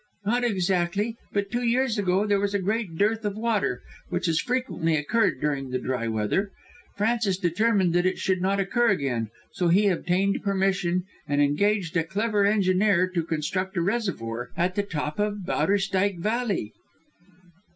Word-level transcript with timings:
"Not 0.25 0.43
exactly. 0.43 1.15
But 1.31 1.51
two 1.51 1.61
years 1.61 1.99
ago 1.99 2.25
there 2.25 2.39
was 2.39 2.55
a 2.55 2.59
great 2.59 2.97
dearth 2.97 3.23
of 3.23 3.37
water, 3.37 3.83
which 4.09 4.25
has 4.25 4.39
frequently 4.39 4.95
occurred 4.95 5.39
during 5.39 5.69
the 5.69 5.77
dry 5.77 6.07
weather. 6.07 6.49
Francis 6.97 7.37
determined 7.37 7.93
that 7.93 8.07
it 8.07 8.17
should 8.17 8.41
not 8.41 8.59
occur 8.59 8.87
again, 8.89 9.29
so 9.51 9.67
he 9.67 9.89
obtained 9.89 10.41
permission 10.43 11.03
and 11.27 11.39
engaged 11.39 11.95
a 11.95 12.03
clever 12.03 12.47
engineer 12.47 13.07
to 13.13 13.21
construct 13.23 13.77
a 13.77 13.81
reservoir 13.83 14.49
at 14.57 14.73
the 14.73 14.81
top 14.81 15.19
of 15.19 15.45
Bowderstyke 15.45 16.17
Valley." 16.17 16.73